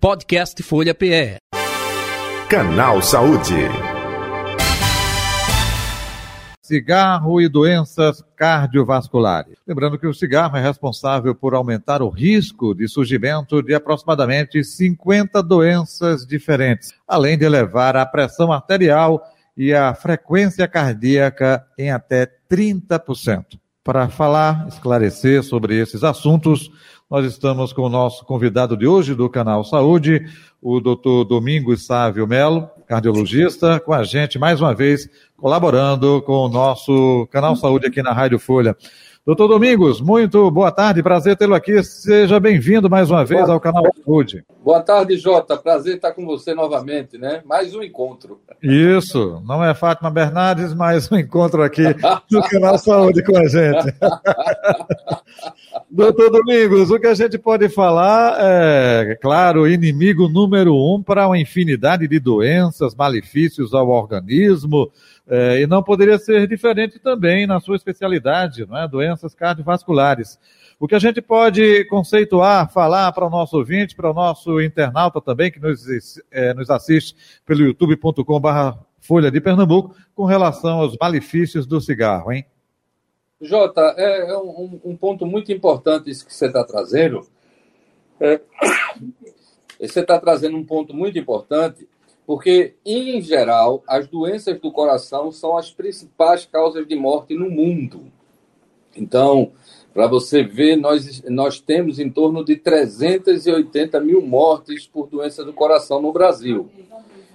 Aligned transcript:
Podcast 0.00 0.62
Folha 0.62 0.94
PE. 0.94 1.36
Canal 2.48 3.02
Saúde. 3.02 3.52
Cigarro 6.62 7.38
e 7.38 7.46
doenças 7.50 8.24
cardiovasculares. 8.34 9.58
Lembrando 9.66 9.98
que 9.98 10.06
o 10.06 10.14
cigarro 10.14 10.56
é 10.56 10.62
responsável 10.62 11.34
por 11.34 11.52
aumentar 11.52 12.00
o 12.00 12.08
risco 12.08 12.74
de 12.74 12.88
surgimento 12.88 13.62
de 13.62 13.74
aproximadamente 13.74 14.64
50 14.64 15.42
doenças 15.42 16.26
diferentes, 16.26 16.94
além 17.06 17.36
de 17.36 17.44
elevar 17.44 17.94
a 17.94 18.06
pressão 18.06 18.50
arterial 18.50 19.22
e 19.54 19.74
a 19.74 19.92
frequência 19.92 20.66
cardíaca 20.66 21.62
em 21.76 21.90
até 21.90 22.26
30%. 22.50 23.60
Para 23.84 24.08
falar, 24.08 24.66
esclarecer 24.68 25.42
sobre 25.42 25.78
esses 25.78 26.04
assuntos, 26.04 26.70
nós 27.10 27.26
estamos 27.26 27.72
com 27.72 27.82
o 27.82 27.88
nosso 27.88 28.24
convidado 28.24 28.76
de 28.76 28.86
hoje 28.86 29.16
do 29.16 29.28
canal 29.28 29.64
Saúde, 29.64 30.28
o 30.62 30.78
doutor 30.78 31.24
Domingos 31.24 31.84
Sávio 31.84 32.24
Melo, 32.24 32.70
cardiologista, 32.86 33.80
com 33.80 33.92
a 33.92 34.04
gente 34.04 34.38
mais 34.38 34.60
uma 34.60 34.72
vez, 34.72 35.10
colaborando 35.40 36.20
com 36.22 36.44
o 36.44 36.48
nosso 36.48 37.26
canal 37.30 37.56
Saúde 37.56 37.86
aqui 37.86 38.02
na 38.02 38.12
Rádio 38.12 38.38
Folha. 38.38 38.76
Doutor 39.24 39.48
Domingos, 39.48 40.00
muito 40.00 40.50
boa 40.50 40.72
tarde, 40.72 41.02
prazer 41.02 41.36
tê-lo 41.36 41.54
aqui. 41.54 41.82
Seja 41.82 42.40
bem-vindo 42.40 42.88
mais 42.88 43.10
uma 43.10 43.24
vez 43.24 43.42
boa, 43.42 43.54
ao 43.54 43.60
canal 43.60 43.84
Saúde. 44.04 44.44
Boa 44.62 44.80
tarde, 44.80 45.16
Jota. 45.18 45.56
Prazer 45.56 45.96
estar 45.96 46.12
com 46.12 46.24
você 46.24 46.54
novamente, 46.54 47.18
né? 47.18 47.42
Mais 47.44 47.74
um 47.74 47.82
encontro. 47.82 48.40
Isso, 48.62 49.42
não 49.46 49.62
é 49.62 49.74
Fátima 49.74 50.10
Bernardes, 50.10 50.74
mas 50.74 51.10
um 51.12 51.16
encontro 51.16 51.62
aqui 51.62 51.84
no 52.30 52.42
canal 52.42 52.78
Saúde 52.78 53.22
com 53.22 53.36
a 53.36 53.46
gente. 53.46 53.94
Doutor 55.90 56.30
Domingos, 56.30 56.90
o 56.90 56.98
que 56.98 57.06
a 57.06 57.14
gente 57.14 57.36
pode 57.38 57.68
falar 57.68 58.36
é, 58.40 59.18
claro, 59.20 59.68
inimigo 59.68 60.28
número 60.28 60.74
um 60.74 61.02
para 61.02 61.26
uma 61.26 61.38
infinidade 61.38 62.08
de 62.08 62.18
doenças, 62.18 62.94
malefícios 62.94 63.74
ao 63.74 63.88
organismo, 63.88 64.90
é, 65.30 65.60
e 65.60 65.66
não 65.66 65.80
poderia 65.80 66.18
ser 66.18 66.48
diferente 66.48 66.98
também 66.98 67.46
na 67.46 67.60
sua 67.60 67.76
especialidade, 67.76 68.66
não 68.66 68.76
é? 68.76 68.88
doenças 68.88 69.32
cardiovasculares. 69.32 70.40
O 70.78 70.88
que 70.88 70.94
a 70.96 70.98
gente 70.98 71.22
pode 71.22 71.84
conceituar, 71.84 72.68
falar 72.72 73.12
para 73.12 73.24
o 73.26 73.30
nosso 73.30 73.56
ouvinte, 73.56 73.94
para 73.94 74.10
o 74.10 74.14
nosso 74.14 74.60
internauta 74.60 75.20
também, 75.20 75.52
que 75.52 75.60
nos, 75.60 75.86
é, 76.32 76.52
nos 76.52 76.68
assiste 76.68 77.14
pelo 77.46 77.60
youtube.com.br 77.60 78.78
Folha 78.98 79.30
de 79.30 79.40
Pernambuco, 79.40 79.94
com 80.14 80.24
relação 80.24 80.80
aos 80.80 80.96
malefícios 81.00 81.64
do 81.66 81.80
cigarro, 81.80 82.32
hein? 82.32 82.44
Jota, 83.40 83.94
é, 83.96 84.32
é 84.32 84.36
um, 84.36 84.80
um, 84.84 84.96
ponto 84.96 85.24
muito 85.24 85.50
importante 85.50 86.10
isso 86.10 86.26
que 86.26 86.34
você 86.34 86.46
está 86.46 86.64
trazendo. 86.64 87.26
É, 88.20 88.40
você 89.80 90.00
está 90.00 90.18
trazendo 90.18 90.56
um 90.56 90.64
ponto 90.64 90.92
muito 90.92 91.18
importante, 91.18 91.88
porque, 92.30 92.74
em 92.86 93.20
geral, 93.20 93.82
as 93.88 94.06
doenças 94.06 94.56
do 94.60 94.70
coração 94.70 95.32
são 95.32 95.58
as 95.58 95.72
principais 95.72 96.46
causas 96.46 96.86
de 96.86 96.94
morte 96.94 97.34
no 97.34 97.50
mundo. 97.50 98.04
Então, 98.96 99.50
para 99.92 100.06
você 100.06 100.44
ver, 100.44 100.76
nós, 100.76 101.24
nós 101.24 101.58
temos 101.58 101.98
em 101.98 102.08
torno 102.08 102.44
de 102.44 102.54
380 102.54 103.98
mil 103.98 104.22
mortes 104.22 104.86
por 104.86 105.08
doença 105.08 105.44
do 105.44 105.52
coração 105.52 106.00
no 106.00 106.12
Brasil. 106.12 106.70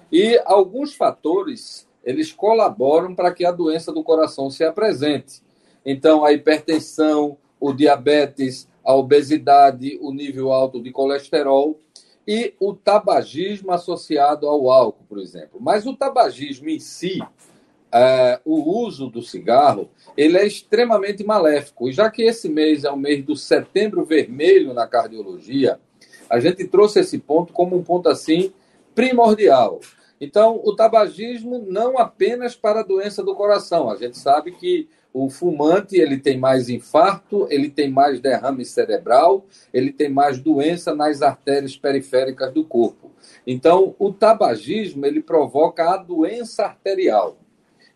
E 0.09 0.41
alguns 0.45 0.93
fatores, 0.95 1.85
eles 2.01 2.31
colaboram 2.31 3.13
para 3.13 3.33
que 3.33 3.43
a 3.43 3.51
doença 3.51 3.91
do 3.91 4.01
coração 4.01 4.49
se 4.49 4.63
apresente. 4.63 5.41
Então, 5.85 6.23
a 6.23 6.31
hipertensão, 6.31 7.35
o 7.59 7.73
diabetes, 7.73 8.65
a 8.81 8.95
obesidade, 8.95 9.99
o 10.01 10.13
nível 10.13 10.53
alto 10.53 10.81
de 10.81 10.89
colesterol 10.89 11.77
e 12.27 12.53
o 12.59 12.73
tabagismo 12.73 13.71
associado 13.71 14.47
ao 14.47 14.69
álcool, 14.69 15.05
por 15.07 15.19
exemplo. 15.19 15.59
Mas 15.59 15.85
o 15.85 15.95
tabagismo 15.95 16.69
em 16.69 16.79
si, 16.79 17.21
é, 17.91 18.39
o 18.43 18.79
uso 18.79 19.07
do 19.07 19.21
cigarro, 19.21 19.89
ele 20.17 20.37
é 20.37 20.45
extremamente 20.45 21.23
maléfico. 21.23 21.87
E 21.87 21.93
já 21.93 22.09
que 22.09 22.23
esse 22.23 22.49
mês 22.49 22.83
é 22.83 22.91
o 22.91 22.97
mês 22.97 23.23
do 23.23 23.35
setembro 23.35 24.03
vermelho 24.03 24.73
na 24.73 24.87
cardiologia, 24.87 25.79
a 26.29 26.39
gente 26.39 26.67
trouxe 26.67 26.99
esse 26.99 27.19
ponto 27.19 27.53
como 27.53 27.77
um 27.77 27.83
ponto 27.83 28.09
assim 28.09 28.51
primordial. 28.95 29.79
Então, 30.19 30.61
o 30.63 30.75
tabagismo 30.75 31.65
não 31.67 31.97
apenas 31.97 32.55
para 32.55 32.79
a 32.79 32.83
doença 32.83 33.21
do 33.21 33.35
coração. 33.35 33.89
A 33.89 33.95
gente 33.95 34.17
sabe 34.17 34.51
que 34.53 34.89
o 35.17 35.29
fumante 35.29 35.95
ele 35.95 36.17
tem 36.17 36.37
mais 36.37 36.67
infarto, 36.67 37.47
ele 37.49 37.69
tem 37.69 37.89
mais 37.89 38.19
derrame 38.19 38.65
cerebral, 38.65 39.45
ele 39.73 39.93
tem 39.93 40.09
mais 40.09 40.39
doença 40.39 40.93
nas 40.93 41.21
artérias 41.21 41.77
periféricas 41.77 42.53
do 42.53 42.65
corpo. 42.65 43.13
Então, 43.47 43.95
o 43.97 44.11
tabagismo 44.11 45.05
ele 45.05 45.21
provoca 45.21 45.89
a 45.89 45.95
doença 45.95 46.65
arterial. 46.65 47.37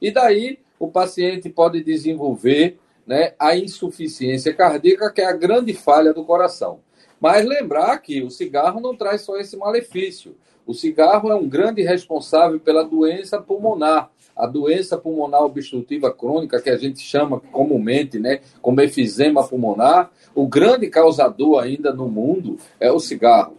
E 0.02 0.12
daí 0.12 0.59
o 0.79 0.88
paciente 0.88 1.50
pode 1.50 1.84
desenvolver 1.84 2.79
né, 3.06 3.34
a 3.38 3.53
insuficiência 3.53 4.53
cardíaca, 4.53 5.12
que 5.12 5.19
é 5.19 5.25
a 5.25 5.34
grande 5.34 5.74
falha 5.74 6.13
do 6.13 6.24
coração. 6.24 6.79
Mas 7.19 7.46
lembrar 7.46 7.97
que 7.97 8.22
o 8.22 8.29
cigarro 8.29 8.79
não 8.79 8.96
traz 8.96 9.24
só 9.24 9.35
esse 9.35 9.58
malefício. 9.58 10.38
O 10.66 10.74
cigarro 10.74 11.29
é 11.29 11.35
um 11.35 11.50
grande 11.50 11.81
responsável 11.81 12.62
pela 12.62 12.84
doença 12.84 13.41
pulmonar, 13.41 14.09
a 14.40 14.48
doença 14.48 14.98
pulmonar 14.98 15.44
obstrutiva 15.44 16.14
crônica, 16.14 16.62
que 16.62 16.70
a 16.70 16.78
gente 16.78 17.02
chama 17.02 17.42
comumente 17.42 18.18
né, 18.18 18.40
como 18.62 18.80
efizema 18.80 19.46
pulmonar, 19.46 20.10
o 20.34 20.48
grande 20.48 20.90
causador 20.90 21.62
ainda 21.62 21.92
no 21.92 22.08
mundo 22.08 22.58
é 22.80 22.90
o 22.90 23.02
cigarro. 23.02 23.58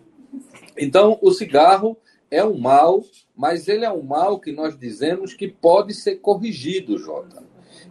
Então, 0.78 1.18
o 1.20 1.32
cigarro 1.32 1.98
é 2.30 2.42
um 2.42 2.58
mal, 2.58 3.04
mas 3.36 3.68
ele 3.68 3.84
é 3.84 3.92
um 3.92 4.02
mal 4.02 4.40
que 4.40 4.52
nós 4.52 4.78
dizemos 4.78 5.34
que 5.34 5.48
pode 5.48 5.92
ser 5.92 6.16
corrigido, 6.16 6.96
Jota. 6.96 7.42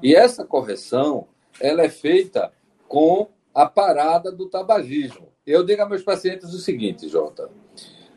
E 0.01 0.15
essa 0.15 0.43
correção, 0.43 1.27
ela 1.61 1.83
é 1.83 1.89
feita 1.89 2.51
com 2.87 3.27
a 3.53 3.67
parada 3.67 4.31
do 4.31 4.49
tabagismo. 4.49 5.27
Eu 5.45 5.63
digo 5.63 5.83
a 5.83 5.87
meus 5.87 6.01
pacientes 6.01 6.55
o 6.55 6.59
seguinte, 6.59 7.07
Jota. 7.07 7.51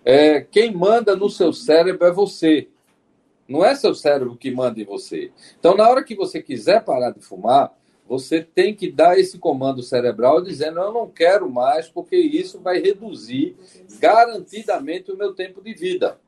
É, 0.02 0.40
quem 0.40 0.72
manda 0.72 1.14
no 1.14 1.28
seu 1.28 1.52
cérebro 1.52 2.06
é 2.06 2.10
você. 2.10 2.68
Não 3.52 3.64
é 3.64 3.74
seu 3.74 3.94
cérebro 3.94 4.36
que 4.36 4.50
manda 4.50 4.80
em 4.80 4.84
você. 4.84 5.30
Então, 5.58 5.76
na 5.76 5.88
hora 5.88 6.02
que 6.02 6.14
você 6.14 6.42
quiser 6.42 6.82
parar 6.82 7.10
de 7.10 7.20
fumar, 7.20 7.70
você 8.08 8.42
tem 8.42 8.74
que 8.74 8.90
dar 8.90 9.18
esse 9.18 9.38
comando 9.38 9.82
cerebral 9.82 10.40
dizendo: 10.40 10.80
eu 10.80 10.92
não 10.92 11.08
quero 11.08 11.50
mais, 11.50 11.86
porque 11.86 12.16
isso 12.16 12.58
vai 12.58 12.80
reduzir 12.80 13.54
garantidamente 14.00 15.12
o 15.12 15.16
meu 15.16 15.34
tempo 15.34 15.62
de 15.62 15.74
vida. 15.74 16.18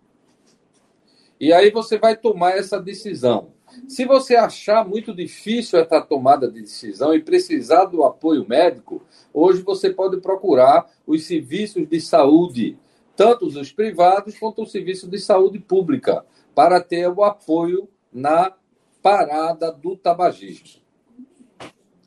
E 1.40 1.52
aí 1.52 1.70
você 1.70 1.98
vai 1.98 2.16
tomar 2.16 2.56
essa 2.58 2.78
decisão. 2.78 3.52
Se 3.88 4.04
você 4.04 4.36
achar 4.36 4.86
muito 4.86 5.12
difícil 5.12 5.80
essa 5.80 6.00
tomada 6.00 6.46
de 6.50 6.60
decisão 6.60 7.14
e 7.14 7.20
precisar 7.20 7.86
do 7.86 8.04
apoio 8.04 8.46
médico, 8.48 9.02
hoje 9.32 9.62
você 9.62 9.90
pode 9.90 10.20
procurar 10.20 10.88
os 11.06 11.26
serviços 11.26 11.88
de 11.88 12.00
saúde, 12.00 12.78
tanto 13.16 13.46
os 13.46 13.72
privados 13.72 14.38
quanto 14.38 14.62
o 14.62 14.66
serviço 14.66 15.08
de 15.08 15.18
saúde 15.18 15.58
pública 15.58 16.24
para 16.54 16.80
ter 16.80 17.08
o 17.08 17.22
apoio 17.24 17.88
na 18.12 18.52
parada 19.02 19.72
do 19.72 19.96
tabagismo. 19.96 20.84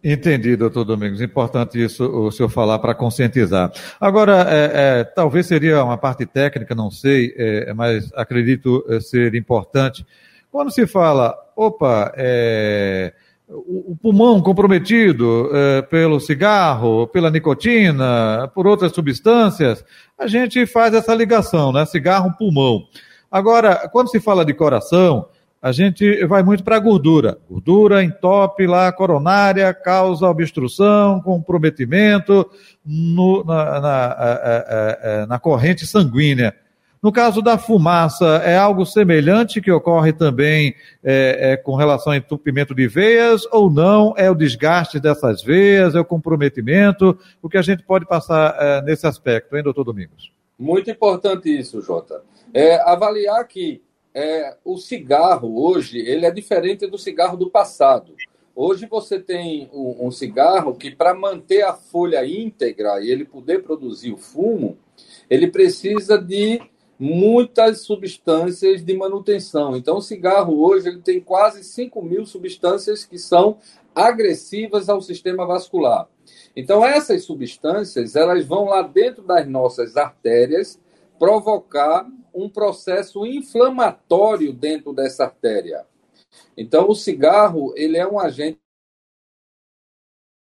Entendi, 0.03 0.56
doutor 0.56 0.85
Domingos. 0.85 1.22
Importante 1.22 1.84
isso 1.84 2.06
o 2.06 2.31
senhor 2.31 2.50
falar 2.50 2.79
para 2.79 2.95
conscientizar. 2.95 3.72
Agora, 4.00 4.47
é, 4.50 4.72
é, 5.00 5.03
talvez 5.03 5.47
seria 5.47 5.84
uma 5.84 5.97
parte 5.97 6.25
técnica, 6.25 6.73
não 6.73 6.90
sei, 6.90 7.34
é, 7.35 7.74
mas 7.74 8.12
acredito 8.13 8.85
é, 8.88 9.00
ser 9.00 9.35
importante. 9.35 10.06
Quando 10.51 10.72
se 10.72 10.88
fala, 10.88 11.35
opa, 11.56 12.13
é, 12.16 13.13
o, 13.50 13.91
o, 13.91 13.96
pulmão 13.96 14.41
comprometido 14.41 15.50
é, 15.53 15.81
pelo 15.84 16.19
cigarro, 16.19 17.08
pela 17.08 17.31
nicotina, 17.31 18.52
por 18.53 18.68
outras 18.68 18.91
substâncias, 18.91 19.84
a 20.18 20.28
gente 20.28 20.66
faz 20.66 20.94
essa 20.94 21.16
ligação, 21.16 21.72
né? 21.72 21.86
Cigarro, 21.86 22.36
pulmão. 22.38 22.83
Agora, 23.31 23.88
quando 23.89 24.10
se 24.10 24.19
fala 24.19 24.45
de 24.45 24.54
coração, 24.54 25.27
a 25.62 25.71
gente 25.71 26.25
vai 26.25 26.44
muito 26.44 26.63
para 26.63 26.75
a 26.75 26.80
gordura. 26.80 27.38
Gordura 27.50 28.04
entope 28.04 28.68
lá, 28.68 28.92
coronária, 28.92 29.74
causa 29.74 30.27
obstrução, 30.27 31.21
comprometimento 31.21 32.50
no, 32.86 33.44
na, 33.44 33.80
na, 33.80 35.25
na, 35.27 35.39
corrente 35.39 35.86
sanguínea. 35.86 36.54
No 37.01 37.11
caso 37.11 37.41
da 37.41 37.57
fumaça, 37.57 38.41
é 38.44 38.57
algo 38.57 38.85
semelhante 38.85 39.61
que 39.61 39.71
ocorre 39.71 40.11
também 40.11 40.73
é, 41.03 41.51
é, 41.51 41.57
com 41.57 41.75
relação 41.75 42.11
ao 42.11 42.17
entupimento 42.17 42.73
de 42.73 42.88
veias 42.88 43.44
ou 43.51 43.69
não? 43.69 44.13
É 44.17 44.29
o 44.31 44.35
desgaste 44.35 44.99
dessas 44.99 45.44
veias, 45.44 45.94
é 45.94 45.99
o 45.99 46.05
comprometimento? 46.05 47.17
O 47.41 47.47
que 47.47 47.57
a 47.57 47.61
gente 47.61 47.83
pode 47.83 48.05
passar 48.05 48.55
é, 48.59 48.81
nesse 48.81 49.05
aspecto, 49.05 49.55
hein, 49.55 49.63
doutor 49.63 49.83
Domingos? 49.83 50.31
Muito 50.57 50.89
importante 50.89 51.55
isso, 51.55 51.81
Jota. 51.81 52.23
É, 52.51 52.79
avaliar 52.81 53.47
que 53.47 53.81
é, 54.13 54.55
o 54.65 54.77
cigarro 54.77 55.63
hoje 55.63 55.99
ele 55.99 56.25
é 56.25 56.31
diferente 56.31 56.88
do 56.88 56.97
cigarro 56.97 57.38
do 57.38 57.51
passado. 57.51 58.15
Hoje 58.55 58.88
você 58.89 59.19
tem 59.19 59.69
um, 59.71 60.07
um 60.07 60.11
cigarro 60.11 60.73
que, 60.73 60.89
para 60.89 61.13
manter 61.13 61.61
a 61.61 61.73
folha 61.73 62.25
íntegra 62.25 62.99
e 62.99 63.11
ele 63.11 63.23
poder 63.23 63.61
produzir 63.61 64.11
o 64.11 64.17
fumo, 64.17 64.79
ele 65.29 65.45
precisa 65.45 66.17
de 66.17 66.59
muitas 66.99 67.81
substâncias 67.81 68.83
de 68.83 68.95
manutenção. 68.95 69.75
Então, 69.75 69.97
o 69.97 70.01
cigarro 70.01 70.59
hoje 70.59 70.89
ele 70.89 71.01
tem 71.01 71.19
quase 71.19 71.63
5 71.63 72.01
mil 72.01 72.25
substâncias 72.25 73.05
que 73.05 73.19
são 73.19 73.59
agressivas 73.94 74.89
ao 74.89 75.01
sistema 75.01 75.45
vascular. 75.45 76.07
Então, 76.55 76.83
essas 76.85 77.23
substâncias 77.23 78.15
elas 78.15 78.45
vão 78.45 78.65
lá 78.65 78.81
dentro 78.81 79.23
das 79.23 79.47
nossas 79.47 79.95
artérias 79.95 80.79
provocar 81.19 82.07
um 82.33 82.49
processo 82.49 83.25
inflamatório 83.25 84.53
dentro 84.53 84.94
dessa 84.94 85.25
artéria. 85.25 85.85
Então, 86.55 86.89
o 86.89 86.95
cigarro 86.95 87.73
ele 87.75 87.97
é 87.97 88.07
um 88.07 88.19
agente 88.19 88.59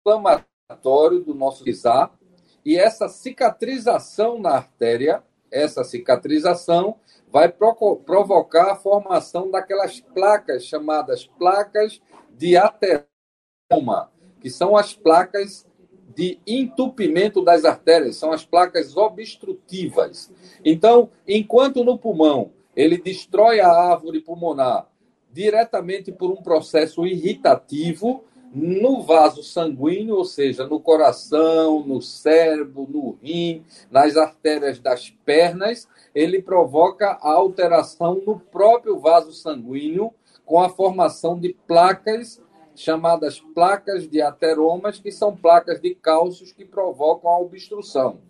inflamatório 0.06 1.20
do 1.20 1.34
nosso 1.34 1.64
pisar 1.64 2.16
e 2.64 2.76
essa 2.76 3.08
cicatrização 3.08 4.38
na 4.38 4.50
artéria 4.50 5.22
essa 5.50 5.84
cicatrização 5.84 6.96
vai 7.30 7.48
provocar 7.48 8.72
a 8.72 8.76
formação 8.76 9.50
daquelas 9.50 10.00
placas 10.00 10.64
chamadas 10.64 11.26
placas 11.26 12.00
de 12.36 12.56
ateroma, 12.56 14.10
que 14.40 14.48
são 14.48 14.76
as 14.76 14.94
placas 14.94 15.66
de 16.14 16.38
entupimento 16.46 17.44
das 17.44 17.64
artérias, 17.64 18.16
são 18.16 18.32
as 18.32 18.44
placas 18.44 18.96
obstrutivas. 18.96 20.32
Então, 20.64 21.10
enquanto 21.26 21.84
no 21.84 21.98
pulmão 21.98 22.52
ele 22.74 22.98
destrói 22.98 23.60
a 23.60 23.68
árvore 23.68 24.20
pulmonar 24.20 24.88
diretamente 25.32 26.12
por 26.12 26.30
um 26.30 26.36
processo 26.36 27.06
irritativo, 27.06 28.24
no 28.56 29.02
vaso 29.02 29.42
sanguíneo, 29.42 30.16
ou 30.16 30.24
seja, 30.24 30.66
no 30.66 30.80
coração, 30.80 31.84
no 31.84 32.00
cérebro, 32.00 32.88
no 32.88 33.18
rim, 33.22 33.62
nas 33.90 34.16
artérias 34.16 34.78
das 34.78 35.10
pernas, 35.10 35.86
ele 36.14 36.40
provoca 36.40 37.18
a 37.20 37.32
alteração 37.32 38.22
no 38.26 38.40
próprio 38.40 38.98
vaso 38.98 39.30
sanguíneo 39.30 40.10
com 40.46 40.58
a 40.58 40.70
formação 40.70 41.38
de 41.38 41.54
placas 41.66 42.40
chamadas 42.74 43.40
placas 43.54 44.08
de 44.08 44.22
ateromas, 44.22 44.98
que 44.98 45.10
são 45.10 45.36
placas 45.36 45.78
de 45.80 45.94
cálcios 45.94 46.52
que 46.52 46.64
provocam 46.64 47.30
a 47.30 47.38
obstrução. 47.38 48.20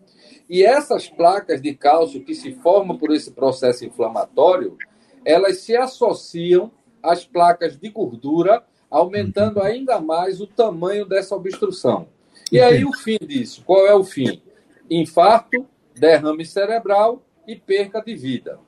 E 0.49 0.65
essas 0.65 1.09
placas 1.09 1.63
de 1.63 1.73
cálcio 1.75 2.25
que 2.25 2.35
se 2.35 2.53
formam 2.53 2.99
por 2.99 3.13
esse 3.13 3.31
processo 3.31 3.85
inflamatório, 3.85 4.77
elas 5.25 5.59
se 5.59 5.77
associam 5.77 6.71
às 7.01 7.25
placas 7.25 7.77
de 7.77 7.89
gordura 7.91 8.65
aumentando 8.91 9.61
ainda 9.61 10.01
mais 10.01 10.41
o 10.41 10.47
tamanho 10.47 11.05
dessa 11.05 11.35
obstrução. 11.35 12.09
E 12.51 12.61
aí 12.61 12.85
o 12.85 12.93
fim 12.93 13.19
disso, 13.21 13.63
qual 13.65 13.87
é 13.87 13.95
o 13.95 14.05
fim? 14.05 14.41
Infarto, 14.89 15.67
derrame 15.95 16.45
cerebral 16.45 17.23
e 17.47 17.57
perca 17.57 18.01
de 18.01 18.15
vida. 18.15 18.59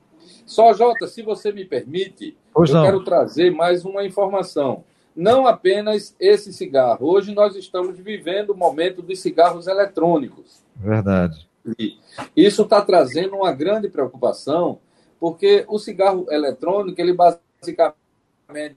Só, 0.45 0.73
Jota, 0.73 1.07
se 1.07 1.21
você 1.21 1.51
me 1.51 1.63
permite, 1.63 2.35
pois 2.53 2.69
eu 2.69 2.77
não. 2.77 2.83
quero 2.83 3.03
trazer 3.03 3.51
mais 3.51 3.85
uma 3.85 4.03
informação. 4.03 4.83
Não 5.15 5.45
apenas 5.45 6.15
esse 6.19 6.51
cigarro. 6.51 7.07
Hoje 7.07 7.33
nós 7.33 7.55
estamos 7.55 7.97
vivendo 7.99 8.51
o 8.51 8.57
momento 8.57 9.01
dos 9.01 9.19
cigarros 9.19 9.67
eletrônicos. 9.67 10.63
Verdade. 10.75 11.47
E 11.77 11.97
isso 12.35 12.63
está 12.63 12.81
trazendo 12.81 13.35
uma 13.35 13.51
grande 13.51 13.89
preocupação, 13.89 14.79
porque 15.19 15.65
o 15.67 15.77
cigarro 15.77 16.25
eletrônico, 16.29 16.99
ele 16.99 17.13
basicamente 17.13 18.75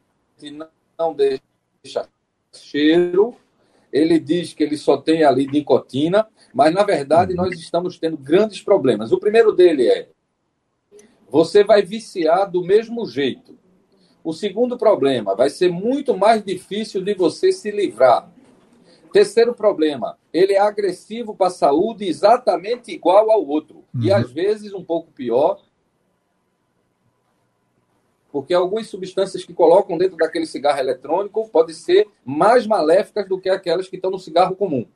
não 1.03 1.15
deixa 1.15 2.09
cheiro, 2.53 3.35
ele 3.93 4.19
diz 4.19 4.55
que 4.55 4.63
ele 4.63 4.77
só 4.77 4.97
tem 4.97 5.25
ali 5.25 5.47
nicotina, 5.47 6.27
mas 6.55 6.73
na 6.73 6.85
verdade 6.85 7.35
nós 7.35 7.59
estamos 7.59 7.99
tendo 7.99 8.17
grandes 8.17 8.63
problemas. 8.63 9.11
O 9.11 9.19
primeiro 9.19 9.53
dele 9.53 9.89
é: 9.89 10.09
você 11.29 11.65
vai 11.65 11.83
viciar 11.83 12.51
do 12.51 12.65
mesmo 12.65 13.05
jeito. 13.07 13.59
O 14.25 14.33
segundo 14.33 14.79
problema, 14.79 15.35
vai 15.35 15.51
ser 15.51 15.69
muito 15.69 16.17
mais 16.17 16.45
difícil 16.45 17.03
de 17.03 17.13
você 17.13 17.51
se 17.51 17.73
livrar. 17.73 18.31
Terceiro 19.13 19.53
problema, 19.53 20.17
ele 20.33 20.53
é 20.53 20.61
agressivo 20.61 21.35
para 21.35 21.49
a 21.49 21.51
saúde 21.51 22.07
exatamente 22.07 22.93
igual 22.93 23.33
ao 23.33 23.45
outro. 23.45 23.85
Uhum. 23.93 24.03
E 24.03 24.13
às 24.13 24.31
vezes 24.31 24.73
um 24.73 24.85
pouco 24.85 25.11
pior, 25.11 25.61
porque 28.33 28.55
algumas 28.55 28.89
substâncias 28.89 29.45
que 29.45 29.53
colocam 29.53 29.99
dentro 29.99 30.17
daquele 30.17 30.47
cigarro 30.47 30.81
eletrônico 30.81 31.49
podem 31.51 31.75
ser 31.75 32.09
mais 32.25 32.67
maléficas 32.67 33.29
do 33.29 33.39
que 33.39 33.51
aquelas 33.51 33.87
que 33.87 33.97
estão 33.97 34.11
no 34.11 34.19
cigarro 34.19 34.57
comum. 34.57 34.87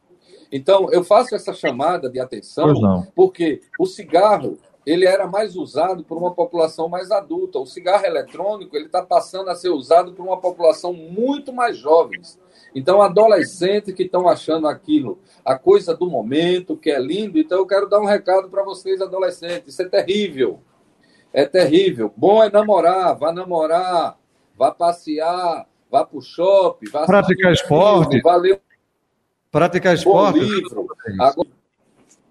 Então, 0.50 0.90
eu 0.90 1.04
faço 1.04 1.34
essa 1.34 1.52
chamada 1.52 2.08
de 2.08 2.18
atenção 2.18 3.06
porque 3.14 3.60
o 3.78 3.84
cigarro 3.84 4.58
ele 4.86 5.04
era 5.04 5.26
mais 5.26 5.56
usado 5.56 6.04
por 6.04 6.16
uma 6.16 6.32
população 6.32 6.88
mais 6.88 7.10
adulta. 7.10 7.58
O 7.58 7.66
cigarro 7.66 8.06
eletrônico 8.06 8.76
ele 8.76 8.86
está 8.86 9.02
passando 9.02 9.50
a 9.50 9.56
ser 9.56 9.70
usado 9.70 10.12
por 10.12 10.24
uma 10.24 10.40
população 10.40 10.92
muito 10.92 11.52
mais 11.52 11.76
jovem. 11.76 12.22
Então, 12.72 13.02
adolescentes 13.02 13.92
que 13.92 14.04
estão 14.04 14.28
achando 14.28 14.68
aquilo 14.68 15.18
a 15.44 15.58
coisa 15.58 15.94
do 15.94 16.08
momento, 16.08 16.76
que 16.76 16.90
é 16.90 17.00
lindo. 17.00 17.38
Então, 17.38 17.58
eu 17.58 17.66
quero 17.66 17.88
dar 17.88 18.00
um 18.00 18.06
recado 18.06 18.48
para 18.48 18.62
vocês, 18.62 19.00
adolescentes. 19.00 19.74
Isso 19.74 19.82
é 19.82 19.88
terrível 19.88 20.60
é 21.36 21.44
terrível. 21.44 22.10
Bom 22.16 22.42
é 22.42 22.50
namorar, 22.50 23.14
vá 23.14 23.30
namorar, 23.30 24.16
vá 24.56 24.70
passear, 24.70 25.66
vá 25.90 26.02
para 26.02 26.16
o 26.18 26.22
shopping, 26.22 26.88
vá 26.90 27.04
praticar 27.04 27.52
esporte. 27.52 28.22
Valeu. 28.22 28.58
Praticar 29.52 29.94
esporte. 29.94 30.40
Livro. 30.40 30.86
Agora... 31.20 31.56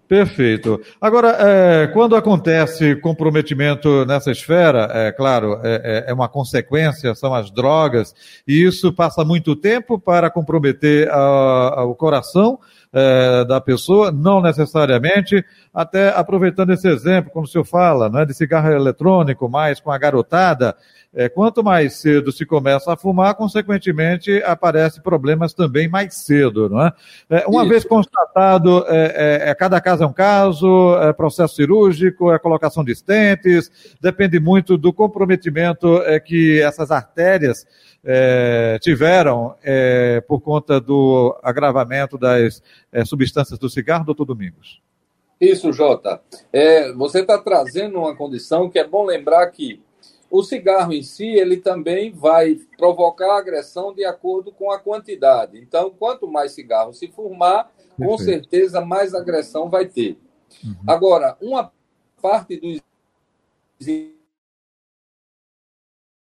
Perfeito. 0.07 0.79
Agora, 1.01 1.35
é, 1.39 1.87
quando 1.87 2.15
acontece 2.15 2.95
comprometimento 2.97 4.05
nessa 4.05 4.29
esfera, 4.31 4.87
é 4.93 5.11
claro, 5.11 5.59
é, 5.63 6.05
é, 6.07 6.11
é, 6.11 6.13
uma 6.13 6.29
consequência, 6.29 7.15
são 7.15 7.33
as 7.33 7.49
drogas, 7.49 8.13
e 8.47 8.63
isso 8.63 8.93
passa 8.93 9.25
muito 9.25 9.55
tempo 9.55 9.97
para 9.97 10.29
comprometer 10.29 11.09
a, 11.09 11.15
a, 11.17 11.83
o 11.85 11.95
coração 11.95 12.59
é, 12.93 13.45
da 13.45 13.59
pessoa, 13.59 14.11
não 14.11 14.41
necessariamente, 14.41 15.43
até 15.73 16.09
aproveitando 16.09 16.71
esse 16.71 16.87
exemplo, 16.87 17.31
como 17.31 17.45
o 17.45 17.49
senhor 17.49 17.65
fala, 17.65 18.07
não 18.07 18.19
é, 18.19 18.25
de 18.25 18.33
cigarro 18.35 18.71
eletrônico, 18.71 19.49
mais 19.49 19.79
com 19.79 19.91
a 19.91 19.97
garotada, 19.97 20.75
é, 21.15 21.29
quanto 21.29 21.63
mais 21.63 21.95
cedo 21.95 22.29
se 22.31 22.45
começa 22.45 22.91
a 22.91 22.97
fumar, 22.97 23.33
consequentemente 23.35 24.43
aparecem 24.43 25.01
problemas 25.01 25.53
também 25.53 25.87
mais 25.87 26.13
cedo, 26.15 26.69
não 26.69 26.85
é? 26.85 26.93
é 27.29 27.45
uma 27.47 27.61
Isso. 27.61 27.69
vez 27.69 27.85
constatado, 27.85 28.85
é, 28.89 29.45
é, 29.45 29.49
é, 29.49 29.55
cada 29.55 29.79
caso 29.79 29.94
é 30.01 30.05
um 30.05 30.13
caso, 30.13 30.97
é 31.01 31.11
processo 31.13 31.55
cirúrgico, 31.55 32.31
é 32.31 32.39
colocação 32.39 32.83
de 32.83 32.91
estentes, 32.91 33.71
depende 34.01 34.39
muito 34.39 34.77
do 34.77 34.93
comprometimento 34.93 36.01
é, 36.03 36.19
que 36.19 36.61
essas 36.61 36.91
artérias 36.91 37.65
é, 38.03 38.77
tiveram 38.81 39.55
é, 39.63 40.21
por 40.21 40.39
conta 40.41 40.79
do 40.79 41.37
agravamento 41.41 42.17
das 42.17 42.61
é, 42.91 43.03
substâncias 43.03 43.57
do 43.57 43.69
cigarro, 43.69 44.05
doutor 44.05 44.25
Domingos? 44.25 44.81
Isso, 45.39 45.73
Jota. 45.73 46.21
É, 46.53 46.93
você 46.93 47.21
está 47.21 47.37
trazendo 47.37 47.99
uma 47.99 48.15
condição 48.15 48.69
que 48.69 48.79
é 48.79 48.87
bom 48.87 49.05
lembrar 49.05 49.45
que 49.47 49.81
o 50.29 50.43
cigarro 50.43 50.91
em 50.91 51.03
si, 51.03 51.27
ele 51.27 51.57
também 51.57 52.11
vai 52.11 52.57
provocar 52.77 53.37
agressão 53.37 53.93
de 53.93 54.03
acordo 54.05 54.51
com 54.51 54.71
a 54.71 54.79
quantidade. 54.79 55.57
Então, 55.57 55.89
quanto 55.89 56.27
mais 56.27 56.51
cigarro 56.51 56.93
se 56.93 57.07
Perfeito. 57.97 58.09
com 58.09 58.17
certeza 58.17 58.81
mais 58.81 59.13
agressão 59.13 59.69
vai 59.69 59.85
ter. 59.87 60.17
Uhum. 60.63 60.75
Agora, 60.87 61.37
uma 61.41 61.71
parte 62.21 62.57
dos 62.57 62.81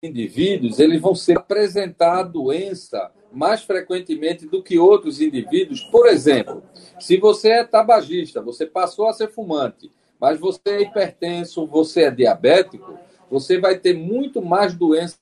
indivíduos, 0.02 0.78
eles 0.80 1.00
vão 1.00 1.14
ser 1.14 1.38
apresentar 1.38 2.18
a 2.18 2.22
doença 2.22 3.12
mais 3.32 3.62
frequentemente 3.62 4.46
do 4.46 4.62
que 4.62 4.78
outros 4.78 5.20
indivíduos. 5.20 5.80
Por 5.84 6.06
exemplo, 6.06 6.62
se 7.00 7.16
você 7.18 7.50
é 7.50 7.64
tabagista, 7.64 8.42
você 8.42 8.66
passou 8.66 9.06
a 9.06 9.12
ser 9.12 9.28
fumante, 9.30 9.90
mas 10.20 10.38
você 10.38 10.60
é 10.66 10.82
hipertenso, 10.82 11.66
você 11.66 12.02
é 12.02 12.10
diabético, 12.10 12.98
você 13.30 13.58
vai 13.58 13.78
ter 13.78 13.94
muito 13.94 14.42
mais 14.42 14.74
doença 14.74 15.16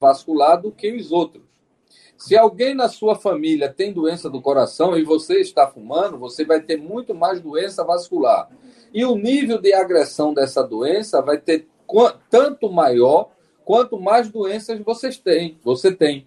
vascular 0.00 0.60
do 0.60 0.70
que 0.70 0.92
os 0.92 1.10
outros. 1.10 1.44
Se 2.16 2.36
alguém 2.36 2.74
na 2.74 2.88
sua 2.88 3.14
família 3.14 3.72
tem 3.72 3.92
doença 3.92 4.30
do 4.30 4.40
coração 4.40 4.96
e 4.98 5.04
você 5.04 5.40
está 5.40 5.66
fumando, 5.66 6.18
você 6.18 6.44
vai 6.44 6.60
ter 6.60 6.76
muito 6.76 7.14
mais 7.14 7.40
doença 7.40 7.84
vascular. 7.84 8.48
E 8.92 9.04
o 9.04 9.16
nível 9.16 9.60
de 9.60 9.74
agressão 9.74 10.32
dessa 10.32 10.62
doença 10.62 11.20
vai 11.20 11.38
ter 11.38 11.66
tanto 12.30 12.70
maior 12.72 13.30
quanto 13.64 14.00
mais 14.00 14.30
doenças 14.30 14.80
vocês 14.80 15.18
têm, 15.18 15.58
você 15.62 15.94
tem. 15.94 16.26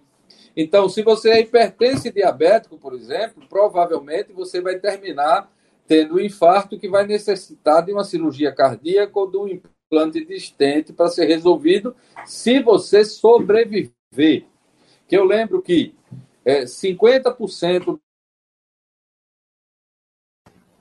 Então, 0.56 0.88
se 0.88 1.02
você 1.02 1.30
é 1.30 1.40
hipertenso 1.40 2.08
e 2.08 2.12
diabético, 2.12 2.76
por 2.78 2.94
exemplo, 2.94 3.42
provavelmente 3.48 4.32
você 4.32 4.60
vai 4.60 4.78
terminar 4.78 5.50
tendo 5.86 6.14
um 6.14 6.20
infarto 6.20 6.78
que 6.78 6.88
vai 6.88 7.06
necessitar 7.06 7.84
de 7.84 7.92
uma 7.92 8.04
cirurgia 8.04 8.52
cardíaca 8.52 9.18
ou 9.18 9.28
de 9.28 9.36
um 9.36 9.48
implante 9.48 10.24
de 10.24 10.92
para 10.92 11.08
ser 11.08 11.26
resolvido, 11.26 11.96
se 12.24 12.60
você 12.60 13.04
sobreviver. 13.04 14.44
Que 15.10 15.18
eu 15.18 15.24
lembro 15.24 15.60
que 15.60 15.92
é, 16.44 16.62
50% 16.62 17.98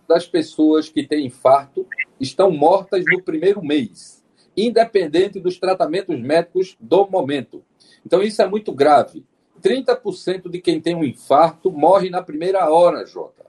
das 0.07 0.27
pessoas 0.27 0.87
que 0.87 1.01
têm 1.01 1.25
infarto 1.25 1.83
estão 2.19 2.51
mortas 2.51 3.03
no 3.07 3.23
primeiro 3.23 3.65
mês, 3.65 4.23
independente 4.55 5.39
dos 5.39 5.57
tratamentos 5.57 6.19
médicos 6.19 6.77
do 6.79 7.09
momento. 7.09 7.65
Então, 8.05 8.21
isso 8.21 8.39
é 8.43 8.47
muito 8.47 8.71
grave. 8.71 9.25
30% 9.63 10.47
de 10.47 10.61
quem 10.61 10.79
tem 10.79 10.93
um 10.93 11.03
infarto 11.03 11.71
morre 11.71 12.11
na 12.11 12.21
primeira 12.21 12.71
hora, 12.71 13.07
Jota. 13.07 13.47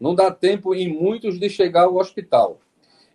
Não 0.00 0.16
dá 0.16 0.32
tempo 0.32 0.74
em 0.74 0.92
muitos 0.92 1.38
de 1.38 1.48
chegar 1.48 1.84
ao 1.84 1.94
hospital. 1.94 2.58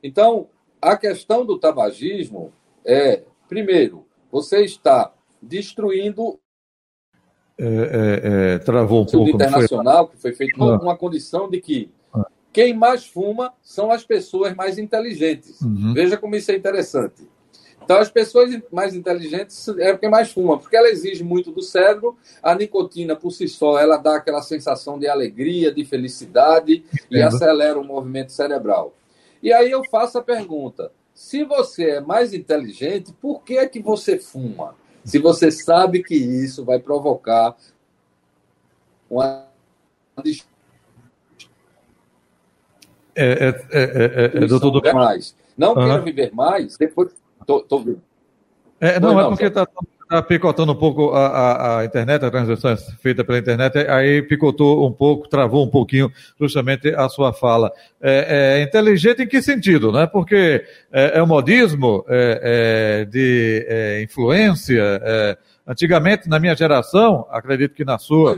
Então, 0.02 0.48
a 0.82 0.96
questão 0.96 1.46
do 1.46 1.60
tabagismo 1.60 2.54
é, 2.86 3.24
primeiro, 3.50 4.08
você 4.32 4.64
está 4.64 5.14
destruindo 5.42 6.40
é, 7.64 7.66
é, 7.66 8.54
é, 8.56 8.58
travou 8.58 9.04
um 9.04 9.06
pouco. 9.06 9.30
internacional, 9.30 10.08
foi? 10.08 10.16
que 10.16 10.22
foi 10.22 10.34
feito 10.34 10.64
ah. 10.64 10.80
uma 10.82 10.98
condição 10.98 11.48
de 11.48 11.62
que 11.62 11.92
ah. 12.12 12.26
quem 12.52 12.74
mais 12.74 13.06
fuma 13.06 13.54
são 13.62 13.92
as 13.92 14.04
pessoas 14.04 14.56
mais 14.56 14.80
inteligentes. 14.80 15.62
Uhum. 15.62 15.94
Veja 15.94 16.18
como 16.18 16.36
isso 16.36 16.52
é 16.52 16.56
interessante. 16.56 17.30
Então, 17.84 17.98
as 18.00 18.10
pessoas 18.10 18.60
mais 18.72 18.96
inteligentes 18.96 19.68
é 19.78 19.96
quem 19.98 20.10
mais 20.10 20.32
fuma, 20.32 20.58
porque 20.58 20.76
ela 20.76 20.90
exige 20.90 21.24
muito 21.24 21.52
do 21.52 21.62
cérebro. 21.62 22.18
A 22.42 22.56
nicotina, 22.56 23.16
por 23.16 23.32
si 23.32 23.48
só, 23.48 23.80
ela 23.80 23.98
dá 23.98 24.16
aquela 24.16 24.42
sensação 24.42 24.98
de 24.98 25.08
alegria, 25.08 25.72
de 25.72 25.84
felicidade 25.86 26.84
e 27.10 27.22
acelera 27.22 27.80
o 27.80 27.84
movimento 27.84 28.32
cerebral. 28.32 28.94
E 29.44 29.52
aí 29.52 29.70
eu 29.70 29.84
faço 29.86 30.18
a 30.18 30.24
pergunta: 30.24 30.92
se 31.14 31.44
você 31.44 31.92
é 31.92 32.02
mais 32.02 32.34
inteligente, 32.34 33.14
por 33.22 33.44
que 33.44 33.58
é 33.58 33.68
que 33.68 33.82
você 33.82 34.18
fuma? 34.18 34.76
Se 35.04 35.20
você 35.20 35.52
sabe 35.52 36.04
que 36.04 36.16
isso 36.16 36.64
vai 36.64 36.80
provocar 36.80 37.56
uma 39.10 39.48
é, 43.16 43.24
é, 43.24 43.50
é, 43.72 44.44
é, 44.44 44.48
doutor 44.48 44.94
mais. 44.94 45.36
Não 45.58 45.76
uhum. 45.76 45.88
quero 45.88 46.04
viver 46.04 46.34
mais, 46.34 46.78
depois. 46.78 47.12
Tô, 47.46 47.62
tô... 47.62 47.98
É, 48.80 49.00
não, 49.00 49.14
não, 49.14 49.20
é 49.20 49.30
porque 49.30 49.46
está 49.46 49.68
Está 50.12 50.22
picotando 50.22 50.74
um 50.74 50.76
pouco 50.76 51.12
a, 51.14 51.28
a, 51.28 51.80
a, 51.80 51.86
internet, 51.86 52.26
a 52.26 52.30
transmissão 52.30 52.72
é 52.72 52.76
feita 53.02 53.24
pela 53.24 53.40
internet, 53.40 53.78
aí 53.78 54.22
picotou 54.22 54.86
um 54.86 54.92
pouco, 54.92 55.30
travou 55.30 55.66
um 55.66 55.70
pouquinho 55.70 56.12
justamente 56.38 56.90
a 56.90 57.08
sua 57.08 57.32
fala. 57.32 57.72
É, 58.02 58.58
é 58.60 58.62
inteligente 58.62 59.22
em 59.22 59.26
que 59.26 59.42
sentido, 59.42 59.90
né? 59.90 60.06
Porque 60.06 60.66
é, 60.92 61.18
é 61.18 61.24
um 61.24 61.28
modismo 61.28 62.04
é, 62.10 62.42
é 63.02 63.06
de 63.06 63.66
é, 63.70 64.04
influência. 64.04 64.84
antigamente, 65.66 66.28
na 66.28 66.42
minha 66.42 66.58
geração, 66.58 67.26
acredito 67.32 67.74
que 67.74 67.86
na 67.86 67.98
sua 67.98 68.38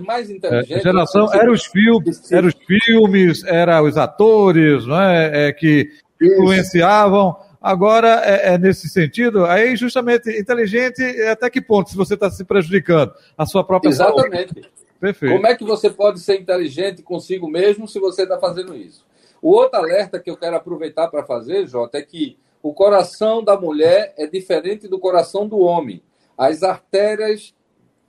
geração, 0.84 1.34
eram 1.34 1.54
os 1.54 1.66
filmes, 1.66 2.32
eram 2.32 2.50
os 2.50 2.56
filmes, 2.68 3.44
eram 3.46 3.84
os 3.86 3.98
atores, 3.98 4.86
não 4.86 5.02
é, 5.02 5.52
que 5.52 5.90
influenciavam. 6.22 7.36
Agora, 7.64 8.22
é, 8.26 8.56
é, 8.56 8.58
nesse 8.58 8.90
sentido, 8.90 9.46
aí 9.46 9.78
justamente 9.78 10.30
inteligente 10.38 11.02
até 11.22 11.50
que 11.50 11.62
ponto 11.62 11.90
se 11.90 11.96
você 11.96 12.16
está 12.16 12.30
se 12.30 12.44
prejudicando 12.44 13.14
a 13.38 13.46
sua 13.46 13.64
própria 13.64 13.90
Exatamente. 13.90 14.54
Saúde. 14.54 14.72
Perfeito. 15.00 15.34
Como 15.34 15.48
é 15.48 15.56
que 15.56 15.64
você 15.64 15.90
pode 15.90 16.20
ser 16.20 16.42
inteligente 16.42 17.02
consigo 17.02 17.48
mesmo 17.48 17.88
se 17.88 18.00
você 18.00 18.24
está 18.24 18.38
fazendo 18.38 18.76
isso? 18.76 19.06
O 19.42 19.52
outro 19.52 19.80
alerta 19.80 20.20
que 20.20 20.30
eu 20.30 20.36
quero 20.36 20.58
aproveitar 20.58 21.08
para 21.08 21.24
fazer, 21.24 21.66
Jota, 21.66 21.98
é 21.98 22.02
que 22.02 22.38
o 22.62 22.74
coração 22.74 23.42
da 23.42 23.58
mulher 23.58 24.14
é 24.18 24.28
diferente 24.28 24.90
do 24.90 25.00
coração 25.00 25.48
do 25.48 25.60
homem. 25.60 26.04
As 26.38 26.64
artérias 26.64 27.56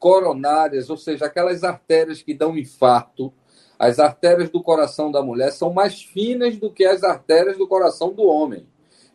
coronárias, 0.01 0.91
ou 0.91 0.97
seja, 0.97 1.27
aquelas 1.27 1.63
artérias 1.63 2.23
que 2.23 2.35
dão 2.35 2.59
infarto, 2.59 3.33
as 3.79 4.01
artérias 4.01 4.51
do 4.51 4.61
coração 4.61 5.13
da 5.13 5.23
mulher 5.23 5.53
são 5.53 5.73
mais 5.73 6.03
finas 6.03 6.57
do 6.57 6.71
que 6.71 6.85
as 6.85 7.05
artérias 7.05 7.57
do 7.57 7.69
coração 7.69 8.13
do 8.13 8.25
homem. 8.25 8.67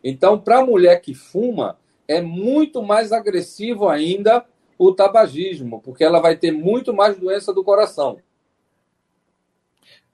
Então, 0.02 0.38
para 0.38 0.58
a 0.58 0.64
mulher 0.64 1.00
que 1.00 1.14
fuma, 1.14 1.78
é 2.08 2.20
muito 2.20 2.82
mais 2.82 3.12
agressivo 3.12 3.88
ainda 3.88 4.44
o 4.78 4.92
tabagismo, 4.92 5.80
porque 5.80 6.02
ela 6.02 6.20
vai 6.20 6.36
ter 6.36 6.50
muito 6.50 6.92
mais 6.92 7.18
doença 7.18 7.52
do 7.52 7.62
coração. 7.62 8.18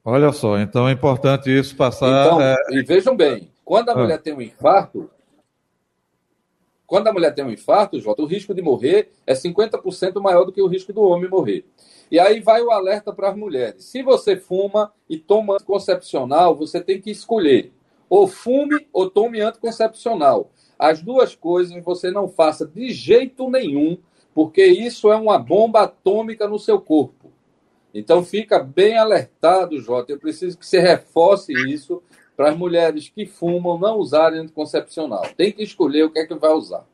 Olha 0.05 0.33
só, 0.33 0.59
então 0.59 0.89
é 0.89 0.93
importante 0.93 1.51
isso 1.51 1.75
passar. 1.75 2.27
Então, 2.27 2.41
é... 2.41 2.57
E 2.71 2.83
vejam 2.83 3.17
bem, 3.17 3.51
quando 3.65 3.89
a 3.89 3.93
ah. 3.93 3.97
mulher 3.97 4.21
tem 4.21 4.33
um 4.33 4.43
infarto, 4.43 5.11
quando 6.87 7.09
a 7.09 7.13
mulher 7.13 7.35
tem 7.35 7.45
um 7.45 7.51
infarto, 7.51 8.01
Jota, 8.01 8.23
o 8.23 8.27
risco 8.27 8.55
de 8.55 8.63
morrer 8.63 9.11
é 9.27 9.35
50% 9.35 10.21
maior 10.21 10.45
do 10.45 10.53
que 10.53 10.63
o 10.63 10.69
risco 10.69 10.93
do 10.93 11.03
homem 11.03 11.29
morrer. 11.29 11.65
E 12.11 12.21
aí 12.21 12.41
vai 12.41 12.63
o 12.63 12.71
alerta 12.71 13.13
para 13.13 13.31
as 13.31 13.37
mulheres. 13.37 13.85
Se 13.85 14.03
você 14.03 14.37
fuma 14.37 14.93
e 15.09 15.19
toma 15.19 15.55
anticoncepcional, 15.55 16.55
você 16.55 16.81
tem 16.81 17.01
que 17.01 17.11
escolher 17.11 17.73
ou 18.09 18.27
fume 18.27 18.87
ou 18.93 19.11
tome 19.11 19.41
anticoncepcional. 19.41 20.51
As 20.79 21.03
duas 21.03 21.35
coisas 21.35 21.83
você 21.83 22.11
não 22.11 22.29
faça 22.29 22.67
de 22.67 22.91
jeito 22.91 23.51
nenhum, 23.51 23.99
porque 24.35 24.65
isso 24.65 25.11
é 25.11 25.17
uma 25.17 25.39
bomba 25.39 25.83
atômica 25.83 26.47
no 26.47 26.59
seu 26.59 26.81
corpo. 26.81 27.33
Então 27.95 28.23
fica 28.23 28.59
bem 28.59 28.99
alertado, 28.99 29.81
Jota. 29.81 30.13
Eu 30.13 30.19
preciso 30.19 30.59
que 30.59 30.67
você 30.67 30.79
reforce 30.79 31.53
isso 31.73 32.03
para 32.37 32.51
as 32.51 32.57
mulheres 32.57 33.09
que 33.09 33.25
fumam 33.25 33.79
não 33.79 33.97
usarem 33.97 34.41
anticoncepcional. 34.41 35.23
Tem 35.37 35.51
que 35.51 35.63
escolher 35.63 36.05
o 36.05 36.11
que 36.11 36.19
é 36.19 36.27
que 36.27 36.35
vai 36.35 36.53
usar. 36.53 36.85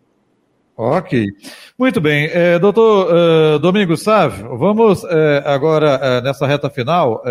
Ok. 0.77 1.27
Muito 1.77 2.01
bem. 2.01 2.29
É, 2.33 2.59
doutor 2.59 3.13
uh, 3.13 3.59
Domingos 3.59 4.03
Sávio, 4.03 4.57
vamos 4.57 5.05
é, 5.05 5.43
agora 5.45 5.99
é, 6.01 6.21
nessa 6.23 6.47
reta 6.47 6.71
final, 6.71 7.23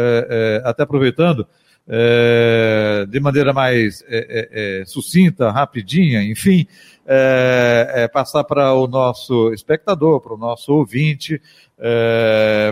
até 0.64 0.84
aproveitando, 0.84 1.48
é, 1.88 3.06
de 3.10 3.20
maneira 3.20 3.54
mais 3.54 4.04
é, 4.08 4.80
é, 4.80 4.82
é 4.82 4.86
sucinta, 4.86 5.52
rapidinha, 5.52 6.24
enfim, 6.24 6.66
é, 7.06 8.10
passar 8.14 8.44
para 8.44 8.74
o 8.74 8.88
nosso 8.88 9.54
espectador, 9.54 10.22
para 10.22 10.34
o 10.34 10.38
nosso 10.38 10.74
ouvinte, 10.74 11.42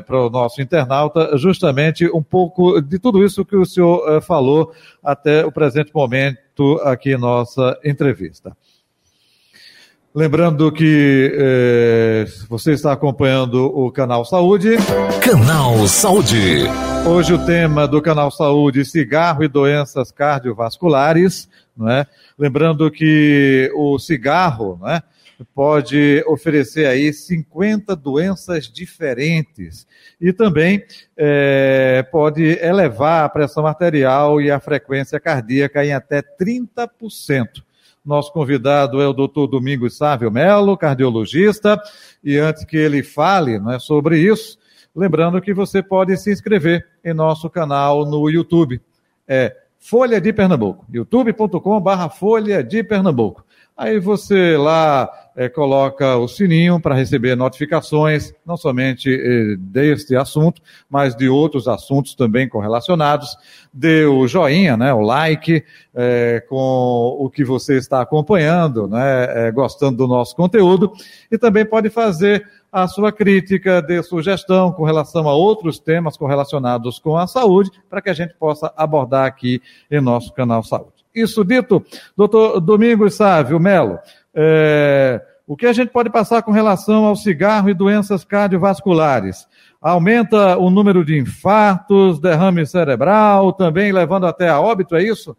para 0.05 0.21
o 0.21 0.29
nosso 0.29 0.61
internauta, 0.61 1.35
justamente 1.35 2.05
um 2.13 2.21
pouco 2.21 2.79
de 2.79 2.99
tudo 2.99 3.25
isso 3.25 3.43
que 3.43 3.55
o 3.55 3.65
senhor 3.65 4.21
falou 4.21 4.71
até 5.03 5.43
o 5.43 5.51
presente 5.51 5.91
momento 5.93 6.79
aqui 6.83 7.13
em 7.13 7.17
nossa 7.17 7.77
entrevista. 7.83 8.55
Lembrando 10.19 10.69
que 10.69 11.31
eh, 11.33 12.25
você 12.49 12.73
está 12.73 12.91
acompanhando 12.91 13.67
o 13.67 13.89
Canal 13.89 14.25
Saúde. 14.25 14.71
Canal 15.21 15.87
Saúde. 15.87 16.65
Hoje 17.07 17.33
o 17.33 17.45
tema 17.45 17.87
do 17.87 18.01
Canal 18.01 18.29
Saúde, 18.29 18.83
cigarro 18.83 19.45
e 19.45 19.47
doenças 19.47 20.11
cardiovasculares, 20.11 21.47
não 21.73 21.89
é? 21.89 22.05
Lembrando 22.37 22.91
que 22.91 23.71
o 23.73 23.97
cigarro, 23.97 24.77
não 24.81 24.89
é? 24.89 25.01
pode 25.55 26.21
oferecer 26.27 26.85
aí 26.85 27.13
50 27.13 27.95
doenças 27.95 28.69
diferentes 28.69 29.87
e 30.19 30.33
também 30.33 30.83
é, 31.15 32.05
pode 32.11 32.43
elevar 32.61 33.23
a 33.23 33.29
pressão 33.29 33.65
arterial 33.65 34.41
e 34.41 34.51
a 34.51 34.59
frequência 34.59 35.17
cardíaca 35.17 35.85
em 35.85 35.93
até 35.93 36.21
30%. 36.21 37.63
Nosso 38.09 38.33
convidado 38.33 38.99
é 38.99 39.07
o 39.07 39.13
doutor 39.13 39.45
Domingos 39.45 39.95
Sávio 39.95 40.31
Melo, 40.31 40.75
cardiologista, 40.75 41.79
e 42.23 42.37
antes 42.39 42.65
que 42.65 42.75
ele 42.75 43.03
fale 43.03 43.59
né, 43.59 43.77
sobre 43.77 44.17
isso, 44.17 44.57
lembrando 44.95 45.39
que 45.39 45.53
você 45.53 45.83
pode 45.83 46.17
se 46.17 46.31
inscrever 46.31 46.83
em 47.05 47.13
nosso 47.13 47.47
canal 47.51 48.07
no 48.07 48.27
YouTube. 48.27 48.81
É 49.27 49.55
Folha 49.77 50.19
de 50.19 50.33
Pernambuco, 50.33 50.87
youtube.com.br 50.91 52.09
Folha 52.17 52.63
de 52.63 52.83
Pernambuco. 52.83 53.45
Aí 53.79 53.97
você 53.97 54.57
lá 54.57 55.09
é, 55.37 55.47
coloca 55.47 56.17
o 56.17 56.27
sininho 56.27 56.81
para 56.81 56.93
receber 56.93 57.33
notificações, 57.37 58.33
não 58.45 58.57
somente 58.57 59.09
é, 59.09 59.55
deste 59.57 60.17
assunto, 60.17 60.61
mas 60.89 61.15
de 61.15 61.29
outros 61.29 61.65
assuntos 61.65 62.13
também 62.13 62.49
correlacionados. 62.49 63.37
Dê 63.71 64.03
o 64.03 64.27
joinha, 64.27 64.75
né, 64.75 64.93
o 64.93 64.99
like, 64.99 65.63
é, 65.95 66.43
com 66.49 67.15
o 67.21 67.29
que 67.29 67.45
você 67.45 67.77
está 67.77 68.01
acompanhando, 68.01 68.85
né, 68.85 69.49
gostando 69.53 69.95
do 69.95 70.07
nosso 70.09 70.35
conteúdo. 70.35 70.91
E 71.31 71.37
também 71.37 71.65
pode 71.65 71.89
fazer 71.89 72.45
a 72.69 72.85
sua 72.85 73.13
crítica, 73.13 73.81
de 73.81 74.03
sugestão 74.03 74.73
com 74.73 74.83
relação 74.83 75.29
a 75.29 75.33
outros 75.33 75.79
temas 75.79 76.17
correlacionados 76.17 76.99
com 76.99 77.15
a 77.15 77.27
saúde, 77.27 77.71
para 77.89 78.01
que 78.01 78.09
a 78.09 78.13
gente 78.13 78.33
possa 78.33 78.73
abordar 78.75 79.25
aqui 79.25 79.61
em 79.89 80.01
nosso 80.01 80.33
canal 80.33 80.61
Saúde. 80.63 80.98
Isso 81.21 81.43
dito, 81.43 81.85
doutor 82.15 82.59
Domingos 82.59 83.15
Sávio 83.15 83.59
Melo, 83.59 83.99
é, 84.33 85.21
o 85.45 85.57
que 85.57 85.65
a 85.65 85.73
gente 85.73 85.89
pode 85.89 86.11
passar 86.11 86.43
com 86.43 86.51
relação 86.51 87.05
ao 87.05 87.15
cigarro 87.15 87.69
e 87.69 87.73
doenças 87.73 88.23
cardiovasculares? 88.23 89.47
Aumenta 89.81 90.57
o 90.57 90.69
número 90.69 91.03
de 91.03 91.17
infartos, 91.17 92.19
derrame 92.19 92.65
cerebral, 92.67 93.51
também 93.51 93.91
levando 93.91 94.27
até 94.27 94.47
a 94.47 94.61
óbito, 94.61 94.95
é 94.95 95.03
isso? 95.03 95.35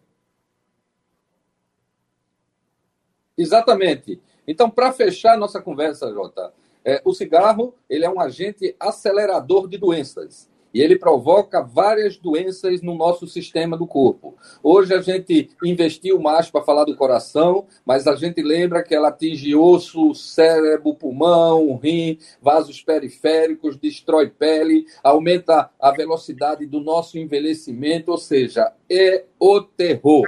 Exatamente. 3.37 4.21
Então, 4.45 4.69
para 4.69 4.91
fechar 4.91 5.37
nossa 5.37 5.61
conversa, 5.61 6.11
Jota, 6.11 6.51
é, 6.83 7.01
o 7.05 7.13
cigarro 7.13 7.73
ele 7.89 8.03
é 8.03 8.09
um 8.09 8.19
agente 8.19 8.75
acelerador 8.79 9.67
de 9.67 9.77
doenças. 9.77 10.50
E 10.73 10.81
ele 10.81 10.97
provoca 10.97 11.61
várias 11.61 12.17
doenças 12.17 12.81
no 12.81 12.95
nosso 12.95 13.27
sistema 13.27 13.77
do 13.77 13.85
corpo. 13.85 14.35
Hoje 14.63 14.93
a 14.93 15.01
gente 15.01 15.49
investiu 15.63 16.19
mais 16.19 16.49
para 16.49 16.63
falar 16.63 16.85
do 16.85 16.95
coração, 16.95 17.65
mas 17.85 18.07
a 18.07 18.15
gente 18.15 18.41
lembra 18.41 18.83
que 18.83 18.95
ela 18.95 19.09
atinge 19.09 19.55
osso, 19.55 20.13
cérebro, 20.13 20.95
pulmão, 20.95 21.75
rim, 21.75 22.17
vasos 22.41 22.81
periféricos, 22.81 23.77
destrói 23.77 24.29
pele, 24.29 24.85
aumenta 25.03 25.69
a 25.79 25.91
velocidade 25.91 26.65
do 26.65 26.79
nosso 26.79 27.17
envelhecimento, 27.17 28.11
ou 28.11 28.17
seja, 28.17 28.73
é 28.89 29.25
o 29.39 29.61
terror. 29.61 30.25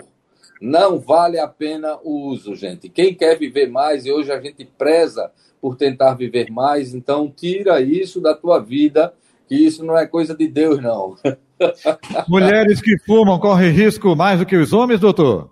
Não 0.61 0.99
vale 0.99 1.39
a 1.39 1.47
pena 1.47 1.99
o 2.03 2.29
uso, 2.29 2.55
gente. 2.55 2.87
Quem 2.87 3.13
quer 3.13 3.37
viver 3.37 3.69
mais, 3.69 4.05
e 4.05 4.11
hoje 4.11 4.31
a 4.31 4.39
gente 4.39 4.63
preza 4.63 5.31
por 5.61 5.75
tentar 5.75 6.13
viver 6.13 6.49
mais, 6.51 6.93
então 6.93 7.29
tira 7.29 7.81
isso 7.81 8.21
da 8.21 8.33
tua 8.33 8.59
vida 8.59 9.13
que 9.47 9.55
isso 9.55 9.83
não 9.83 9.97
é 9.97 10.05
coisa 10.05 10.35
de 10.35 10.47
Deus, 10.47 10.81
não. 10.81 11.15
Mulheres 12.27 12.81
que 12.81 12.97
fumam 12.99 13.39
correm 13.39 13.71
risco 13.71 14.15
mais 14.15 14.39
do 14.39 14.45
que 14.45 14.55
os 14.55 14.73
homens, 14.73 14.99
doutor? 14.99 15.51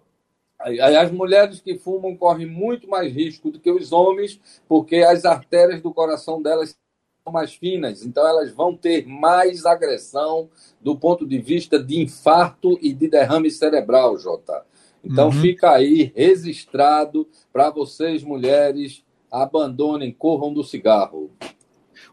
As 0.59 1.11
mulheres 1.11 1.59
que 1.59 1.77
fumam 1.77 2.15
correm 2.15 2.45
muito 2.45 2.87
mais 2.87 3.11
risco 3.11 3.49
do 3.49 3.59
que 3.59 3.71
os 3.71 3.91
homens, 3.91 4.39
porque 4.67 4.97
as 4.97 5.25
artérias 5.25 5.81
do 5.81 5.93
coração 5.93 6.41
delas 6.41 6.77
são 7.23 7.33
mais 7.33 7.53
finas, 7.53 8.05
então 8.05 8.27
elas 8.27 8.51
vão 8.51 8.75
ter 8.75 9.05
mais 9.07 9.65
agressão 9.65 10.49
do 10.79 10.95
ponto 10.95 11.25
de 11.25 11.39
vista 11.39 11.81
de 11.81 11.99
infarto 11.99 12.77
e 12.81 12.93
de 12.93 13.07
derrame 13.07 13.49
cerebral, 13.49 14.17
Jota. 14.17 14.63
Então 15.03 15.27
uhum. 15.27 15.31
fica 15.31 15.71
aí 15.71 16.11
registrado 16.15 17.27
para 17.51 17.71
vocês, 17.71 18.23
mulheres, 18.23 19.03
abandonem, 19.31 20.11
corram 20.11 20.53
do 20.53 20.63
cigarro. 20.63 21.31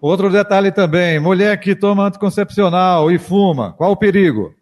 Outro 0.01 0.31
detalhe 0.31 0.71
também: 0.71 1.19
mulher 1.19 1.59
que 1.59 1.75
toma 1.75 2.07
anticoncepcional 2.07 3.11
e 3.11 3.19
fuma, 3.19 3.73
qual 3.73 3.93
o 3.93 3.97
perigo? 3.97 4.55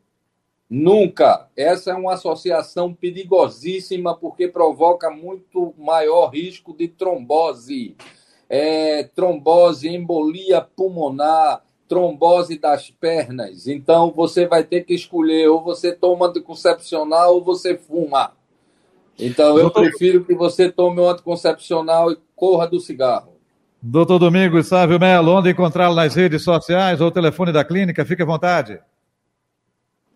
Nunca. 0.68 1.48
Essa 1.56 1.92
é 1.92 1.94
uma 1.94 2.14
associação 2.14 2.92
perigosíssima 2.92 4.16
porque 4.16 4.48
provoca 4.48 5.10
muito 5.10 5.72
maior 5.78 6.30
risco 6.30 6.76
de 6.76 6.88
trombose. 6.88 7.96
É, 8.48 9.04
trombose, 9.14 9.88
embolia 9.88 10.60
pulmonar, 10.60 11.62
trombose 11.88 12.58
das 12.58 12.90
pernas. 12.90 13.68
Então 13.68 14.10
você 14.10 14.46
vai 14.46 14.64
ter 14.64 14.84
que 14.84 14.94
escolher 14.94 15.48
ou 15.48 15.62
você 15.62 15.92
toma 15.92 16.26
anticoncepcional 16.26 17.34
ou 17.34 17.44
você 17.44 17.76
fuma. 17.76 18.32
Então 19.18 19.58
eu 19.58 19.70
prefiro 19.70 20.24
que 20.24 20.34
você 20.34 20.70
tome 20.70 21.00
o 21.00 21.08
anticoncepcional 21.08 22.10
e 22.10 22.18
corra 22.34 22.66
do 22.66 22.80
cigarro. 22.80 23.35
Doutor 23.88 24.18
Domingos 24.18 24.66
Sávio 24.66 24.98
Melo, 24.98 25.30
onde 25.30 25.48
encontrá-lo 25.48 25.94
nas 25.94 26.12
redes 26.12 26.42
sociais 26.42 27.00
ou 27.00 27.08
telefone 27.08 27.52
da 27.52 27.64
clínica? 27.64 28.04
Fique 28.04 28.20
à 28.20 28.26
vontade. 28.26 28.80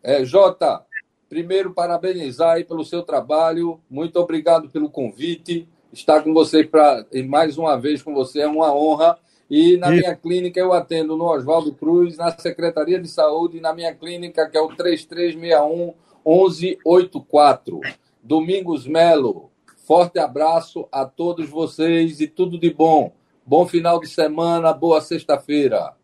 É, 0.03 0.25
Jota, 0.25 0.85
primeiro 1.29 1.73
parabenizar 1.73 2.57
aí 2.57 2.65
pelo 2.65 2.85
seu 2.85 3.05
trabalho. 3.05 3.81
Muito 3.89 4.17
obrigado 4.19 4.69
pelo 4.69 4.91
convite. 4.91 5.69
Estar 5.93 6.21
com 6.21 6.35
você 6.35 6.65
para 6.65 7.07
mais 7.29 7.57
uma 7.59 7.77
vez 7.81 8.03
com 8.03 8.12
você 8.12 8.41
é 8.41 8.49
uma 8.49 8.75
honra. 8.75 9.17
E 9.49 9.77
na 9.77 9.95
e... 9.95 10.00
minha 10.00 10.17
clínica 10.17 10.59
eu 10.59 10.73
atendo 10.73 11.17
no 11.17 11.27
Oswaldo 11.27 11.73
Cruz, 11.73 12.17
na 12.17 12.37
Secretaria 12.37 13.00
de 13.00 13.07
Saúde, 13.07 13.61
na 13.61 13.73
minha 13.73 13.95
clínica, 13.95 14.50
que 14.50 14.59
é 14.59 14.61
o 14.61 14.75
3361 14.75 15.95
1184. 16.27 17.81
Domingos 18.21 18.85
Melo, 18.85 19.49
forte 19.87 20.19
abraço 20.19 20.89
a 20.91 21.05
todos 21.05 21.49
vocês 21.49 22.21
e 22.21 22.27
tudo 22.27 22.59
de 22.59 22.75
bom. 22.75 23.12
Bom 23.47 23.67
final 23.67 24.01
de 24.01 24.09
semana, 24.09 24.73
boa 24.73 25.01
sexta-feira. 25.01 25.95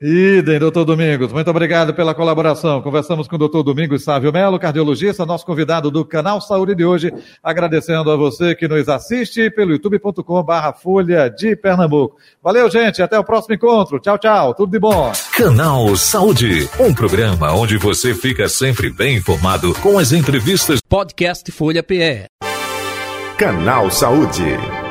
Idem, 0.00 0.58
doutor 0.58 0.84
Domingos. 0.84 1.32
Muito 1.32 1.48
obrigado 1.48 1.94
pela 1.94 2.14
colaboração. 2.14 2.82
Conversamos 2.82 3.26
com 3.26 3.36
o 3.36 3.38
doutor 3.38 3.62
Domingos 3.62 4.04
Sávio 4.04 4.30
Melo, 4.30 4.58
cardiologista, 4.58 5.24
nosso 5.24 5.46
convidado 5.46 5.90
do 5.90 6.04
canal 6.04 6.38
Saúde 6.38 6.74
de 6.74 6.84
hoje. 6.84 7.10
Agradecendo 7.42 8.10
a 8.10 8.16
você 8.16 8.54
que 8.54 8.68
nos 8.68 8.90
assiste 8.90 9.50
pelo 9.50 9.72
youtube.com 9.72 10.42
barra 10.42 10.74
Folha 10.74 11.30
de 11.30 11.56
Pernambuco. 11.56 12.18
Valeu, 12.42 12.70
gente. 12.70 13.02
Até 13.02 13.18
o 13.18 13.24
próximo 13.24 13.54
encontro. 13.54 13.98
Tchau, 13.98 14.18
tchau. 14.18 14.54
Tudo 14.54 14.72
de 14.72 14.78
bom. 14.78 15.12
Canal 15.34 15.96
Saúde, 15.96 16.68
um 16.78 16.92
programa 16.92 17.54
onde 17.54 17.78
você 17.78 18.14
fica 18.14 18.48
sempre 18.50 18.90
bem 18.90 19.16
informado 19.16 19.72
com 19.80 19.98
as 19.98 20.12
entrevistas. 20.12 20.80
Podcast 20.86 21.50
Folha 21.50 21.82
PE. 21.82 22.26
Canal 23.38 23.90
Saúde. 23.90 24.85